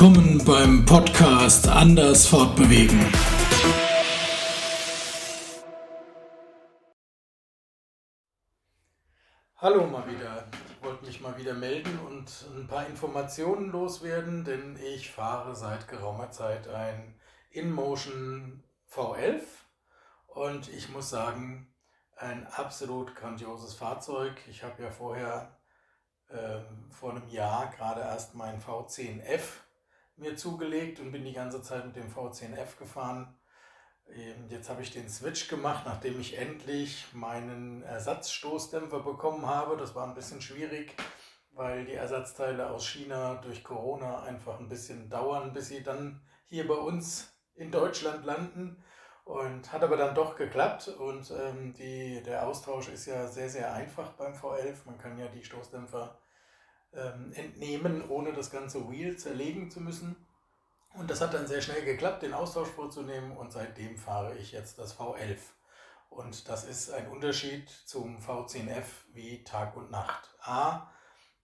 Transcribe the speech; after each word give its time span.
willkommen 0.00 0.42
beim 0.46 0.86
Podcast 0.86 1.68
Anders 1.68 2.26
Fortbewegen. 2.26 2.98
Hallo 9.56 9.86
mal 9.86 10.10
wieder. 10.10 10.46
Ich 10.70 10.82
wollte 10.82 11.04
mich 11.04 11.20
mal 11.20 11.36
wieder 11.36 11.52
melden 11.52 11.98
und 11.98 12.32
ein 12.56 12.66
paar 12.66 12.86
Informationen 12.86 13.70
loswerden, 13.70 14.42
denn 14.44 14.78
ich 14.82 15.10
fahre 15.10 15.54
seit 15.54 15.86
geraumer 15.86 16.30
Zeit 16.30 16.66
ein 16.68 17.20
InMotion 17.50 18.64
V11 18.90 19.42
und 20.28 20.70
ich 20.70 20.88
muss 20.88 21.10
sagen, 21.10 21.74
ein 22.16 22.46
absolut 22.46 23.14
grandioses 23.14 23.74
Fahrzeug. 23.74 24.32
Ich 24.48 24.62
habe 24.62 24.82
ja 24.82 24.90
vorher 24.90 25.58
ähm, 26.30 26.88
vor 26.88 27.10
einem 27.10 27.28
Jahr 27.28 27.70
gerade 27.76 28.00
erst 28.00 28.34
meinen 28.34 28.62
V10F 28.62 29.42
mir 30.20 30.36
zugelegt 30.36 31.00
und 31.00 31.12
bin 31.12 31.24
die 31.24 31.32
ganze 31.32 31.62
Zeit 31.62 31.84
mit 31.86 31.96
dem 31.96 32.12
V10F 32.12 32.78
gefahren. 32.78 33.34
Ähm, 34.08 34.46
jetzt 34.48 34.68
habe 34.68 34.82
ich 34.82 34.90
den 34.90 35.08
Switch 35.08 35.48
gemacht, 35.48 35.84
nachdem 35.86 36.20
ich 36.20 36.36
endlich 36.38 37.06
meinen 37.12 37.82
Ersatzstoßdämpfer 37.82 39.00
bekommen 39.00 39.46
habe. 39.46 39.76
Das 39.76 39.94
war 39.94 40.06
ein 40.06 40.14
bisschen 40.14 40.40
schwierig, 40.40 40.94
weil 41.52 41.84
die 41.84 41.94
Ersatzteile 41.94 42.70
aus 42.70 42.86
China 42.86 43.36
durch 43.36 43.64
Corona 43.64 44.22
einfach 44.22 44.60
ein 44.60 44.68
bisschen 44.68 45.08
dauern, 45.08 45.52
bis 45.52 45.68
sie 45.68 45.82
dann 45.82 46.20
hier 46.46 46.66
bei 46.66 46.74
uns 46.74 47.32
in 47.54 47.70
Deutschland 47.70 48.24
landen. 48.24 48.82
Und 49.24 49.70
hat 49.72 49.84
aber 49.84 49.96
dann 49.96 50.14
doch 50.14 50.34
geklappt 50.34 50.88
und 50.88 51.30
ähm, 51.30 51.72
die, 51.74 52.20
der 52.24 52.48
Austausch 52.48 52.88
ist 52.88 53.06
ja 53.06 53.28
sehr, 53.28 53.48
sehr 53.48 53.72
einfach 53.72 54.10
beim 54.14 54.32
V11. 54.32 54.78
Man 54.86 54.98
kann 54.98 55.16
ja 55.18 55.28
die 55.28 55.44
Stoßdämpfer 55.44 56.18
ähm, 56.94 57.32
entnehmen, 57.34 58.08
ohne 58.08 58.32
das 58.32 58.50
ganze 58.50 58.90
Wheel 58.90 59.16
zerlegen 59.16 59.70
zu 59.70 59.80
müssen. 59.80 60.16
Und 60.94 61.10
das 61.10 61.20
hat 61.20 61.34
dann 61.34 61.46
sehr 61.46 61.62
schnell 61.62 61.84
geklappt, 61.84 62.22
den 62.22 62.34
Austausch 62.34 62.68
vorzunehmen 62.68 63.36
und 63.36 63.52
seitdem 63.52 63.96
fahre 63.96 64.36
ich 64.36 64.52
jetzt 64.52 64.78
das 64.78 64.98
V11. 64.98 65.38
Und 66.08 66.48
das 66.48 66.64
ist 66.64 66.90
ein 66.90 67.08
Unterschied 67.08 67.70
zum 67.70 68.18
V10F 68.18 68.84
wie 69.12 69.44
Tag 69.44 69.76
und 69.76 69.92
Nacht. 69.92 70.28
A, 70.42 70.90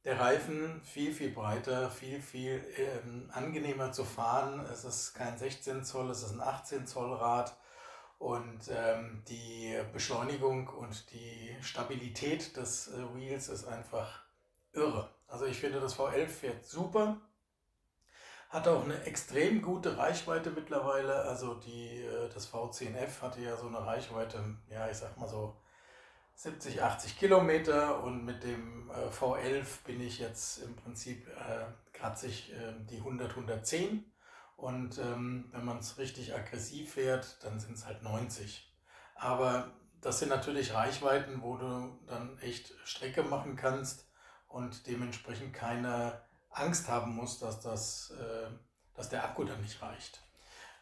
der 0.05 0.19
Reifen 0.19 0.83
viel, 0.83 1.13
viel 1.13 1.31
breiter, 1.31 1.91
viel, 1.91 2.21
viel 2.21 2.65
ähm, 2.77 3.31
angenehmer 3.33 3.93
zu 3.93 4.05
fahren. 4.05 4.61
Es 4.73 4.85
ist 4.85 5.15
kein 5.15 5.39
16 5.39 5.85
Zoll, 5.85 6.11
es 6.11 6.23
ist 6.23 6.33
ein 6.33 6.41
18 6.41 6.87
Zoll 6.87 7.13
Rad. 7.15 7.57
Und 8.19 8.71
ähm, 8.71 9.23
die 9.29 9.77
Beschleunigung 9.93 10.69
und 10.69 11.11
die 11.13 11.57
Stabilität 11.61 12.57
des 12.57 12.89
äh, 12.89 13.15
Wheels 13.15 13.49
ist 13.49 13.67
einfach 13.67 14.25
irre. 14.73 15.11
Also 15.29 15.47
ich 15.47 15.59
finde, 15.59 15.81
das 15.81 15.97
V11 15.97 16.29
fährt 16.29 16.65
super. 16.65 17.21
Hat 18.49 18.69
auch 18.69 18.85
eine 18.85 19.03
extrem 19.05 19.61
gute 19.61 19.99
Reichweite 19.99 20.51
mittlerweile. 20.51 21.23
Also 21.23 21.55
die, 21.55 22.03
äh, 22.03 22.29
das 22.33 22.53
V10F 22.53 23.23
hatte 23.23 23.41
ja 23.41 23.57
so 23.57 23.67
eine 23.67 23.85
Reichweite, 23.85 24.57
ja, 24.71 24.89
ich 24.89 24.97
sag 24.97 25.17
mal 25.17 25.29
so 25.29 25.57
70, 26.37 26.83
80 26.83 27.19
Kilometer 27.19 28.03
und 28.03 28.25
mit 28.25 28.45
dem 28.45 28.91
äh, 28.91 29.09
V11 29.09 29.85
bin 29.85 30.01
ich 30.01 30.19
jetzt 30.19 30.59
im 30.59 30.77
Prinzip 30.77 31.27
äh, 31.29 31.65
kratze 31.93 32.27
ich 32.29 32.53
äh, 32.53 32.75
die 32.91 32.99
100, 32.99 33.31
110 33.31 34.05
und 34.57 34.99
ähm, 34.99 35.49
wenn 35.53 35.65
man 35.65 35.79
es 35.79 35.99
richtig 35.99 36.35
aggressiv 36.35 36.95
fährt, 36.95 37.43
dann 37.43 37.59
sind 37.59 37.75
es 37.75 37.87
halt 37.87 38.03
90. 38.03 38.71
Aber 39.15 39.73
das 40.03 40.19
sind 40.19 40.29
natürlich 40.29 40.75
Reichweiten, 40.75 41.41
wo 41.41 41.57
du 41.57 41.99
dann 42.07 42.39
echt 42.39 42.75
Strecke 42.85 43.23
machen 43.23 43.57
kannst 43.57 44.07
und 44.49 44.87
dementsprechend 44.87 45.53
keine 45.53 46.21
Angst 46.51 46.89
haben 46.89 47.15
muss, 47.15 47.39
dass, 47.39 47.61
das, 47.61 48.11
äh, 48.11 48.49
dass 48.95 49.09
der 49.09 49.25
Akku 49.25 49.45
dann 49.45 49.61
nicht 49.61 49.81
reicht. 49.83 50.21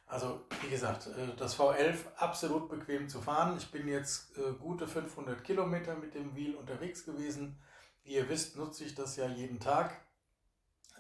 Also 0.07 0.45
wie 0.63 0.71
gesagt, 0.71 1.07
äh, 1.07 1.35
das 1.37 1.59
V11 1.59 2.15
absolut 2.17 2.69
bequem 2.69 3.09
zu 3.09 3.21
fahren. 3.21 3.57
Ich 3.57 3.71
bin 3.71 3.89
jetzt 3.89 4.37
äh, 4.39 4.53
gute 4.53 4.87
500 4.87 5.43
Kilometer 5.43 5.97
mit 5.97 6.15
dem 6.15 6.35
Wheel 6.37 6.55
unterwegs 6.55 7.05
gewesen. 7.05 7.59
Wie 8.03 8.15
ihr 8.15 8.29
wisst, 8.29 8.57
nutze 8.57 8.85
ich 8.85 8.95
das 8.95 9.17
ja 9.17 9.27
jeden 9.27 9.61
Tag. 9.61 10.01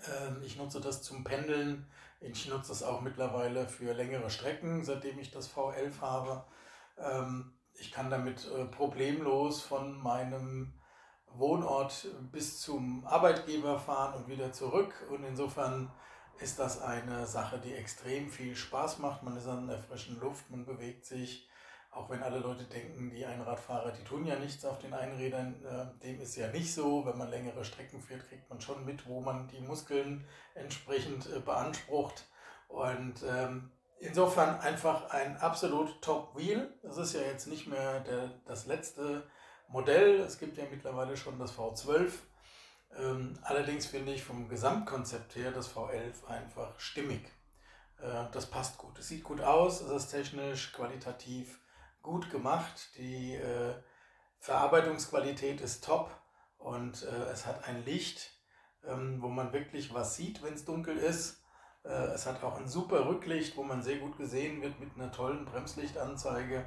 Ähm, 0.06 0.42
ich 0.42 0.56
nutze 0.56 0.81
das 0.81 1.02
zum 1.02 1.22
Pendeln. 1.22 1.86
Ich 2.20 2.48
nutze 2.48 2.69
das 2.69 2.82
auch 2.82 3.02
mittlerweile 3.02 3.69
für 3.69 3.92
längere 3.92 4.31
Strecken, 4.31 4.82
seitdem 4.84 5.19
ich 5.19 5.31
das 5.31 5.52
V11 5.54 6.00
habe. 6.00 6.44
Ähm, 6.96 7.52
ich 7.75 7.92
kann 7.92 8.08
damit 8.08 8.48
problemlos 8.70 9.60
von 9.60 10.00
meinem 10.00 10.72
Wohnort 11.38 12.06
bis 12.32 12.60
zum 12.60 13.06
Arbeitgeber 13.06 13.78
fahren 13.78 14.14
und 14.14 14.28
wieder 14.28 14.52
zurück. 14.52 14.94
Und 15.10 15.24
insofern 15.24 15.90
ist 16.40 16.58
das 16.58 16.80
eine 16.82 17.26
Sache, 17.26 17.58
die 17.58 17.74
extrem 17.74 18.28
viel 18.28 18.56
Spaß 18.56 18.98
macht. 18.98 19.22
Man 19.22 19.36
ist 19.36 19.46
an 19.46 19.68
der 19.68 19.78
frischen 19.78 20.18
Luft, 20.20 20.50
man 20.50 20.64
bewegt 20.64 21.06
sich. 21.06 21.48
Auch 21.90 22.10
wenn 22.10 22.24
alle 22.24 22.40
Leute 22.40 22.64
denken, 22.64 23.10
die 23.10 23.24
Einradfahrer, 23.24 23.92
die 23.92 24.02
tun 24.02 24.26
ja 24.26 24.36
nichts 24.36 24.64
auf 24.64 24.80
den 24.80 24.92
Einrädern, 24.92 25.54
äh, 25.64 26.02
dem 26.02 26.20
ist 26.20 26.34
ja 26.34 26.48
nicht 26.48 26.74
so. 26.74 27.06
Wenn 27.06 27.16
man 27.16 27.30
längere 27.30 27.64
Strecken 27.64 28.00
fährt, 28.00 28.28
kriegt 28.28 28.50
man 28.50 28.60
schon 28.60 28.84
mit, 28.84 29.06
wo 29.06 29.20
man 29.20 29.46
die 29.46 29.60
Muskeln 29.60 30.26
entsprechend 30.54 31.26
äh, 31.32 31.38
beansprucht. 31.38 32.24
Und 32.66 33.22
ähm, 33.28 33.70
insofern 34.00 34.58
einfach 34.58 35.10
ein 35.10 35.36
absolut 35.36 36.02
Top 36.02 36.36
Wheel. 36.36 36.72
Das 36.82 36.98
ist 36.98 37.14
ja 37.14 37.20
jetzt 37.20 37.46
nicht 37.46 37.68
mehr 37.68 38.00
der, 38.00 38.30
das 38.44 38.66
letzte 38.66 39.22
Modell. 39.69 40.20
Es 40.20 40.38
gibt 40.38 40.56
ja 40.56 40.64
mittlerweile 40.70 41.16
schon 41.16 41.38
das 41.38 41.56
V12. 41.56 42.12
Ähm, 42.97 43.38
allerdings 43.42 43.86
finde 43.86 44.12
ich 44.12 44.22
vom 44.22 44.48
Gesamtkonzept 44.48 45.36
her 45.36 45.50
das 45.50 45.75
V11 45.75 46.26
einfach 46.26 46.78
stimmig. 46.78 47.22
Äh, 48.00 48.25
das 48.32 48.47
passt 48.47 48.78
gut. 48.78 48.98
Es 48.98 49.08
sieht 49.08 49.25
gut 49.25 49.41
aus, 49.41 49.80
es 49.80 50.04
ist 50.04 50.10
technisch, 50.10 50.72
qualitativ 50.72 51.60
gut 52.02 52.30
gemacht. 52.30 52.91
Die 52.97 53.34
äh, 53.34 53.75
Verarbeitungsqualität 54.38 55.60
ist 55.60 55.84
top 55.84 56.10
und 56.58 57.02
äh, 57.02 57.31
es 57.32 57.46
hat 57.46 57.66
ein 57.66 57.84
Licht, 57.84 58.31
ähm, 58.86 59.20
wo 59.22 59.28
man 59.28 59.52
wirklich 59.52 59.92
was 59.92 60.14
sieht, 60.14 60.42
wenn 60.42 60.54
es 60.54 60.64
dunkel 60.64 60.96
ist. 60.96 61.42
Äh, 61.84 61.88
es 61.88 62.26
hat 62.26 62.42
auch 62.44 62.58
ein 62.58 62.69
super 62.69 63.06
Rücklicht, 63.06 63.56
wo 63.56 63.62
man 63.62 63.82
sehr 63.82 63.98
gut 63.98 64.16
gesehen 64.19 64.62
wird 64.62 64.78
mit 64.81 64.94
einer 64.94 65.10
tollen 65.10 65.44
Bremslichtanzeige. 65.44 66.64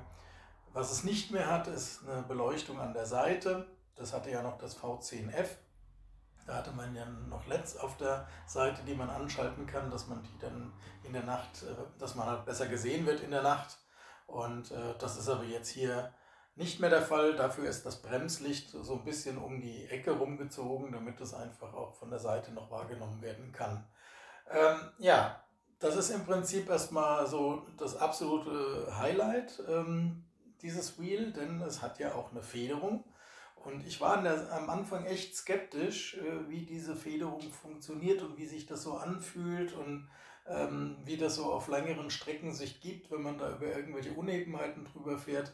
Was 0.73 0.91
es 0.91 1.03
nicht 1.03 1.31
mehr 1.31 1.49
hat, 1.49 1.67
ist 1.67 2.07
eine 2.07 2.21
Beleuchtung 2.23 2.79
an 2.79 2.93
der 2.93 3.05
Seite. 3.05 3.65
Das 3.95 4.13
hatte 4.13 4.29
ja 4.29 4.41
noch 4.41 4.57
das 4.57 4.77
V10F. 4.77 5.47
Da 6.45 6.55
hatte 6.55 6.71
man 6.71 6.95
ja 6.95 7.05
noch 7.05 7.45
LEDs 7.47 7.77
auf 7.77 7.97
der 7.97 8.27
Seite, 8.45 8.81
die 8.83 8.95
man 8.95 9.09
anschalten 9.09 9.65
kann, 9.65 9.91
dass 9.91 10.07
man 10.07 10.23
die 10.23 10.37
dann 10.39 10.71
in 11.03 11.13
der 11.13 11.23
Nacht, 11.23 11.63
äh, 11.63 11.99
dass 11.99 12.15
man 12.15 12.27
halt 12.27 12.45
besser 12.45 12.67
gesehen 12.67 13.05
wird 13.05 13.21
in 13.21 13.31
der 13.31 13.43
Nacht. 13.43 13.77
Und 14.27 14.71
äh, 14.71 14.95
das 14.99 15.17
ist 15.17 15.29
aber 15.29 15.43
jetzt 15.43 15.69
hier 15.69 16.13
nicht 16.55 16.79
mehr 16.79 16.89
der 16.89 17.01
Fall. 17.01 17.35
Dafür 17.35 17.69
ist 17.69 17.85
das 17.85 18.01
Bremslicht 18.01 18.69
so 18.69 18.93
ein 18.93 19.03
bisschen 19.03 19.37
um 19.37 19.61
die 19.61 19.85
Ecke 19.85 20.11
rumgezogen, 20.11 20.91
damit 20.91 21.19
es 21.21 21.33
einfach 21.33 21.73
auch 21.73 21.95
von 21.95 22.09
der 22.09 22.19
Seite 22.19 22.51
noch 22.51 22.71
wahrgenommen 22.71 23.21
werden 23.21 23.51
kann. 23.51 23.85
Ähm, 24.49 24.79
ja, 24.99 25.43
das 25.79 25.95
ist 25.95 26.09
im 26.09 26.25
Prinzip 26.25 26.69
erstmal 26.69 27.27
so 27.27 27.67
das 27.77 27.97
absolute 27.97 28.87
Highlight. 28.97 29.61
Ähm, 29.67 30.23
dieses 30.61 30.99
Wheel, 30.99 31.31
denn 31.31 31.61
es 31.61 31.81
hat 31.81 31.99
ja 31.99 32.15
auch 32.15 32.31
eine 32.31 32.41
Federung. 32.41 33.03
Und 33.55 33.85
ich 33.85 33.99
war 33.99 34.21
der, 34.21 34.51
am 34.53 34.69
Anfang 34.69 35.05
echt 35.05 35.35
skeptisch, 35.35 36.17
äh, 36.17 36.49
wie 36.49 36.65
diese 36.65 36.95
Federung 36.95 37.41
funktioniert 37.51 38.21
und 38.21 38.37
wie 38.37 38.45
sich 38.45 38.65
das 38.65 38.83
so 38.83 38.93
anfühlt 38.93 39.73
und 39.73 40.09
ähm, 40.47 40.97
wie 41.03 41.17
das 41.17 41.35
so 41.35 41.51
auf 41.51 41.67
längeren 41.67 42.09
Strecken 42.09 42.53
sich 42.53 42.79
gibt, 42.79 43.11
wenn 43.11 43.21
man 43.21 43.37
da 43.37 43.55
über 43.55 43.67
irgendwelche 43.67 44.13
Unebenheiten 44.13 44.85
drüber 44.85 45.17
fährt. 45.17 45.53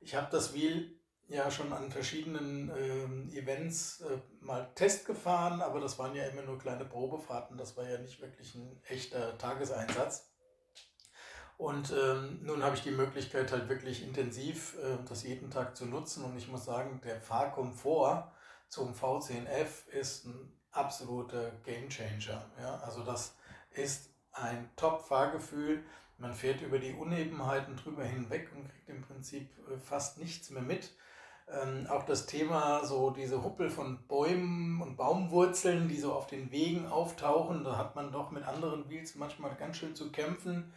Ich 0.00 0.14
habe 0.14 0.28
das 0.30 0.52
Wheel 0.52 0.98
ja 1.28 1.50
schon 1.50 1.72
an 1.72 1.90
verschiedenen 1.90 2.70
ähm, 2.76 3.30
Events 3.32 4.02
äh, 4.02 4.18
mal 4.40 4.70
Test 4.74 5.06
gefahren, 5.06 5.62
aber 5.62 5.80
das 5.80 5.98
waren 5.98 6.14
ja 6.14 6.26
immer 6.26 6.42
nur 6.42 6.58
kleine 6.58 6.84
Probefahrten, 6.84 7.56
das 7.56 7.76
war 7.76 7.88
ja 7.88 7.98
nicht 7.98 8.20
wirklich 8.20 8.54
ein 8.54 8.78
echter 8.88 9.38
Tageseinsatz. 9.38 10.33
Und 11.56 11.92
ähm, 11.92 12.40
nun 12.42 12.62
habe 12.62 12.74
ich 12.74 12.82
die 12.82 12.90
Möglichkeit, 12.90 13.52
halt 13.52 13.68
wirklich 13.68 14.02
intensiv 14.02 14.76
äh, 14.78 14.98
das 15.08 15.22
jeden 15.22 15.50
Tag 15.50 15.76
zu 15.76 15.86
nutzen. 15.86 16.24
Und 16.24 16.36
ich 16.36 16.48
muss 16.48 16.64
sagen, 16.64 17.00
der 17.04 17.20
Fahrkomfort 17.20 18.32
zum 18.68 18.92
V10F 18.92 19.88
ist 19.88 20.26
ein 20.26 20.52
absoluter 20.72 21.52
Gamechanger. 21.64 22.44
Ja? 22.60 22.76
Also 22.78 23.04
das 23.04 23.36
ist 23.70 24.10
ein 24.32 24.68
Top-Fahrgefühl. 24.76 25.84
Man 26.18 26.34
fährt 26.34 26.60
über 26.60 26.78
die 26.78 26.92
Unebenheiten 26.92 27.76
drüber 27.76 28.04
hinweg 28.04 28.50
und 28.54 28.68
kriegt 28.68 28.88
im 28.88 29.02
Prinzip 29.02 29.48
äh, 29.68 29.78
fast 29.78 30.18
nichts 30.18 30.50
mehr 30.50 30.62
mit. 30.62 30.92
Ähm, 31.46 31.86
auch 31.88 32.04
das 32.04 32.26
Thema, 32.26 32.84
so 32.84 33.10
diese 33.10 33.44
Huppel 33.44 33.70
von 33.70 34.06
Bäumen 34.08 34.82
und 34.82 34.96
Baumwurzeln, 34.96 35.88
die 35.88 36.00
so 36.00 36.14
auf 36.14 36.26
den 36.26 36.50
Wegen 36.50 36.86
auftauchen, 36.86 37.62
da 37.62 37.76
hat 37.76 37.94
man 37.94 38.10
doch 38.10 38.32
mit 38.32 38.42
anderen 38.44 38.88
Wheels 38.88 39.14
manchmal 39.14 39.54
ganz 39.54 39.76
schön 39.76 39.94
zu 39.94 40.10
kämpfen 40.10 40.72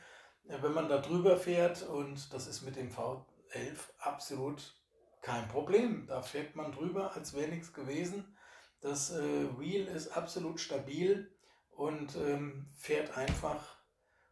wenn 0.47 0.73
man 0.73 0.89
da 0.89 0.99
drüber 0.99 1.37
fährt 1.37 1.83
und 1.83 2.33
das 2.33 2.47
ist 2.47 2.63
mit 2.63 2.75
dem 2.75 2.89
V11 2.89 3.77
absolut 3.99 4.75
kein 5.21 5.47
Problem. 5.47 6.05
Da 6.07 6.21
fährt 6.21 6.55
man 6.55 6.71
drüber, 6.71 7.13
als 7.15 7.33
wäre 7.33 7.49
nichts 7.49 7.73
gewesen. 7.73 8.37
Das 8.81 9.11
äh, 9.11 9.59
Wheel 9.59 9.87
ist 9.87 10.09
absolut 10.09 10.59
stabil 10.59 11.31
und 11.71 12.15
ähm, 12.15 12.67
fährt 12.77 13.17
einfach 13.17 13.77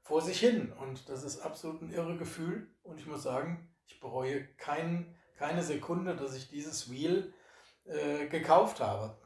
vor 0.03 0.21
sich 0.21 0.39
hin. 0.39 0.71
Und 0.71 1.09
das 1.09 1.23
ist 1.23 1.39
absolut 1.39 1.81
ein 1.81 1.91
irre 1.91 2.17
Gefühl. 2.17 2.69
Und 2.83 2.99
ich 2.99 3.07
muss 3.07 3.23
sagen, 3.23 3.69
ich 3.87 3.99
bereue 3.99 4.45
kein, 4.55 5.15
keine 5.37 5.63
Sekunde, 5.63 6.15
dass 6.15 6.35
ich 6.35 6.49
dieses 6.49 6.91
Wheel 6.91 7.33
äh, 7.85 8.27
gekauft 8.27 8.79
habe. 8.79 9.17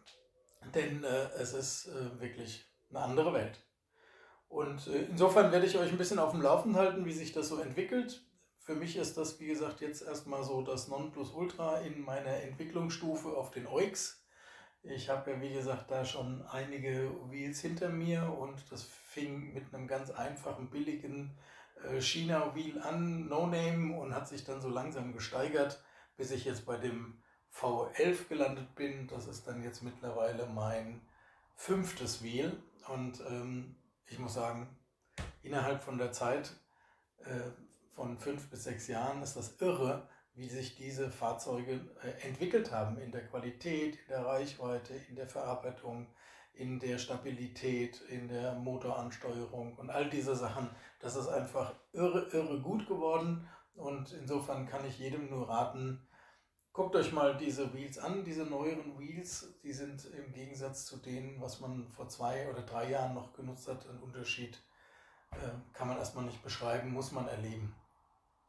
Denn 0.73 1.03
äh, 1.03 1.29
es 1.37 1.53
ist 1.53 1.87
äh, 1.87 2.19
wirklich 2.19 2.65
eine 2.89 2.99
andere 2.99 3.33
Welt. 3.33 3.59
Und 4.49 4.87
äh, 4.87 5.05
insofern 5.09 5.51
werde 5.51 5.65
ich 5.65 5.77
euch 5.77 5.91
ein 5.91 5.97
bisschen 5.97 6.19
auf 6.19 6.31
dem 6.31 6.41
Laufenden 6.41 6.79
halten, 6.79 7.05
wie 7.05 7.13
sich 7.13 7.31
das 7.31 7.47
so 7.47 7.57
entwickelt. 7.59 8.23
Für 8.57 8.75
mich 8.75 8.97
ist 8.97 9.17
das, 9.17 9.39
wie 9.39 9.47
gesagt, 9.47 9.81
jetzt 9.81 10.01
erstmal 10.01 10.43
so 10.43 10.61
das 10.61 10.89
Nonplusultra 10.89 11.79
in 11.79 12.01
meiner 12.01 12.35
Entwicklungsstufe 12.41 13.29
auf 13.29 13.51
den 13.51 13.67
OIX. 13.67 14.23
Ich 14.83 15.09
habe 15.09 15.31
ja, 15.31 15.41
wie 15.41 15.53
gesagt, 15.53 15.91
da 15.91 16.05
schon 16.05 16.45
einige 16.47 17.11
Wheels 17.29 17.61
hinter 17.61 17.89
mir 17.89 18.31
und 18.39 18.71
das 18.71 18.83
fing 18.83 19.53
mit 19.53 19.73
einem 19.73 19.87
ganz 19.87 20.09
einfachen, 20.09 20.69
billigen 20.69 21.37
äh, 21.83 21.99
China-Wheel 22.01 22.79
an, 22.79 23.27
No-Name, 23.27 23.97
und 23.99 24.15
hat 24.15 24.27
sich 24.27 24.45
dann 24.45 24.61
so 24.61 24.69
langsam 24.69 25.13
gesteigert, 25.13 25.83
bis 26.15 26.31
ich 26.31 26.45
jetzt 26.45 26.65
bei 26.65 26.77
dem 26.77 27.21
V11 27.53 28.27
gelandet 28.29 28.75
bin. 28.75 29.07
Das 29.07 29.27
ist 29.27 29.47
dann 29.47 29.63
jetzt 29.63 29.83
mittlerweile 29.83 30.45
mein 30.45 31.01
fünftes 31.55 32.23
Wheel 32.23 32.55
und 32.87 33.21
ähm, 33.27 33.75
ich 34.09 34.19
muss 34.19 34.33
sagen, 34.33 34.67
innerhalb 35.43 35.83
von 35.83 35.97
der 35.97 36.11
Zeit 36.11 36.51
äh, 37.19 37.51
von 37.95 38.17
fünf 38.17 38.49
bis 38.49 38.63
sechs 38.63 38.87
Jahren 38.87 39.21
ist 39.21 39.35
das 39.35 39.59
irre, 39.61 40.07
wie 40.33 40.47
sich 40.47 40.75
diese 40.75 41.09
Fahrzeuge 41.11 41.81
äh, 42.01 42.27
entwickelt 42.27 42.71
haben 42.71 42.97
in 42.97 43.11
der 43.11 43.27
Qualität, 43.27 43.95
in 43.95 44.07
der 44.09 44.25
Reichweite, 44.25 44.93
in 45.09 45.15
der 45.15 45.27
Verarbeitung, 45.27 46.07
in 46.53 46.79
der 46.79 46.97
Stabilität, 46.97 48.01
in 48.09 48.27
der 48.27 48.55
Motoransteuerung 48.55 49.75
und 49.77 49.89
all 49.89 50.09
diese 50.09 50.35
Sachen. 50.35 50.69
Das 50.99 51.15
ist 51.15 51.27
einfach 51.27 51.73
irre, 51.93 52.27
irre 52.31 52.61
gut 52.61 52.87
geworden 52.87 53.47
und 53.75 54.13
insofern 54.13 54.67
kann 54.67 54.85
ich 54.85 54.99
jedem 54.99 55.29
nur 55.29 55.49
raten, 55.49 56.05
guckt 56.73 56.95
euch 56.95 57.11
mal 57.11 57.37
diese 57.37 57.73
Wheels 57.73 57.97
an, 57.97 58.23
diese 58.23 58.43
neueren 58.43 58.97
Wheels, 58.97 59.53
die 59.63 59.73
sind 59.73 60.05
im 60.05 60.31
Gegensatz 60.31 60.85
zu 60.85 60.97
denen, 60.97 61.41
was 61.41 61.59
man 61.59 61.89
vor 61.91 62.07
zwei 62.07 62.49
oder 62.49 62.61
drei 62.61 62.89
Jahren 62.89 63.13
noch 63.13 63.33
genutzt 63.33 63.67
hat, 63.67 63.87
ein 63.87 63.99
Unterschied. 63.99 64.57
Äh, 65.31 65.37
kann 65.73 65.87
man 65.87 65.97
erstmal 65.97 66.25
nicht 66.25 66.43
beschreiben, 66.43 66.91
muss 66.91 67.11
man 67.11 67.27
erleben. 67.27 67.75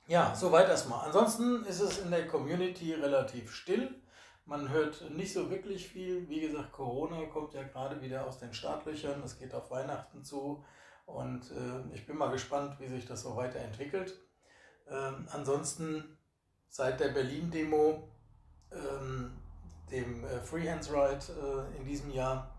Ja, 0.06 0.34
soweit 0.34 0.68
erstmal. 0.68 1.06
Ansonsten 1.06 1.64
ist 1.64 1.80
es 1.80 1.98
in 1.98 2.10
der 2.10 2.26
Community 2.26 2.94
relativ 2.94 3.52
still. 3.54 3.94
Man 4.44 4.68
hört 4.68 5.08
nicht 5.10 5.32
so 5.32 5.50
wirklich 5.50 5.88
viel. 5.88 6.28
Wie 6.28 6.40
gesagt, 6.40 6.72
Corona 6.72 7.26
kommt 7.26 7.54
ja 7.54 7.62
gerade 7.62 8.00
wieder 8.00 8.26
aus 8.26 8.38
den 8.38 8.52
Startlöchern. 8.52 9.22
Es 9.22 9.38
geht 9.38 9.54
auf 9.54 9.70
Weihnachten 9.70 10.24
zu. 10.24 10.64
Und 11.06 11.50
äh, 11.50 11.94
ich 11.94 12.06
bin 12.06 12.16
mal 12.16 12.30
gespannt, 12.30 12.80
wie 12.80 12.88
sich 12.88 13.06
das 13.06 13.22
so 13.22 13.36
weiterentwickelt. 13.36 14.18
Ähm, 14.88 15.28
ansonsten 15.30 16.18
seit 16.70 17.00
der 17.00 17.08
Berlin-Demo, 17.08 18.08
ähm, 18.72 19.32
dem 19.90 20.24
äh, 20.24 20.40
Freehands 20.40 20.90
Ride 20.90 21.18
äh, 21.28 21.78
in 21.78 21.84
diesem 21.84 22.10
Jahr, 22.12 22.54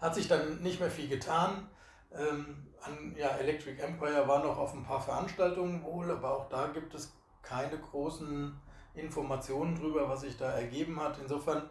hat 0.00 0.14
sich 0.14 0.28
dann 0.28 0.62
nicht 0.62 0.78
mehr 0.78 0.90
viel 0.90 1.08
getan. 1.08 1.68
Ähm, 2.12 2.66
an, 2.82 3.14
ja, 3.16 3.28
Electric 3.38 3.80
Empire 3.82 4.28
war 4.28 4.44
noch 4.44 4.56
auf 4.58 4.74
ein 4.74 4.84
paar 4.84 5.00
Veranstaltungen 5.00 5.82
wohl, 5.82 6.10
aber 6.10 6.36
auch 6.36 6.48
da 6.48 6.68
gibt 6.68 6.94
es 6.94 7.12
keine 7.42 7.78
großen 7.78 8.54
Informationen 8.94 9.74
drüber, 9.74 10.08
was 10.08 10.20
sich 10.20 10.36
da 10.36 10.52
ergeben 10.52 11.00
hat. 11.00 11.18
Insofern 11.20 11.68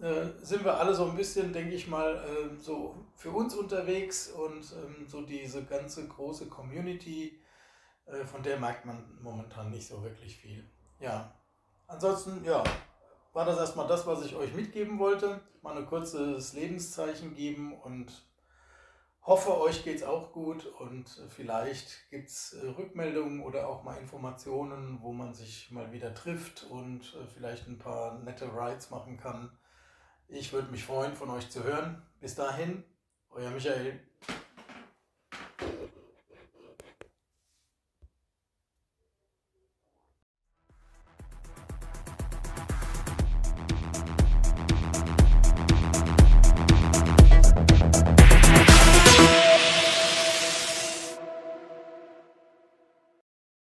äh, 0.00 0.26
sind 0.42 0.64
wir 0.64 0.78
alle 0.78 0.94
so 0.94 1.06
ein 1.06 1.16
bisschen, 1.16 1.52
denke 1.52 1.74
ich 1.74 1.88
mal, 1.88 2.16
äh, 2.16 2.56
so 2.56 2.94
für 3.16 3.30
uns 3.30 3.54
unterwegs 3.54 4.28
und 4.28 4.62
ähm, 4.72 5.06
so 5.08 5.22
diese 5.22 5.64
ganze 5.64 6.06
große 6.06 6.46
Community, 6.46 7.38
von 8.26 8.42
der 8.42 8.58
merkt 8.58 8.84
man 8.84 9.18
momentan 9.20 9.70
nicht 9.70 9.86
so 9.86 10.02
wirklich 10.02 10.36
viel. 10.36 10.64
Ja, 11.00 11.32
ansonsten, 11.86 12.44
ja, 12.44 12.62
war 13.32 13.44
das 13.44 13.58
erstmal 13.58 13.86
das, 13.86 14.06
was 14.06 14.24
ich 14.24 14.34
euch 14.34 14.52
mitgeben 14.54 14.98
wollte. 14.98 15.40
Mal 15.62 15.76
ein 15.76 15.86
kurzes 15.86 16.54
Lebenszeichen 16.54 17.34
geben 17.34 17.72
und 17.80 18.10
hoffe, 19.22 19.60
euch 19.60 19.84
geht 19.84 19.98
es 19.98 20.02
auch 20.02 20.32
gut 20.32 20.64
und 20.64 21.06
äh, 21.18 21.28
vielleicht 21.28 22.08
gibt 22.10 22.28
es 22.30 22.54
äh, 22.54 22.66
Rückmeldungen 22.66 23.42
oder 23.42 23.68
auch 23.68 23.82
mal 23.82 23.98
Informationen, 23.98 24.98
wo 25.02 25.12
man 25.12 25.34
sich 25.34 25.70
mal 25.70 25.92
wieder 25.92 26.14
trifft 26.14 26.64
und 26.64 27.02
äh, 27.14 27.26
vielleicht 27.26 27.68
ein 27.68 27.78
paar 27.78 28.18
nette 28.20 28.46
Rides 28.46 28.90
machen 28.90 29.18
kann. 29.18 29.50
Ich 30.28 30.52
würde 30.52 30.70
mich 30.70 30.84
freuen, 30.84 31.14
von 31.14 31.30
euch 31.30 31.50
zu 31.50 31.62
hören. 31.62 32.02
Bis 32.20 32.34
dahin, 32.34 32.84
euer 33.30 33.50
Michael. 33.50 34.00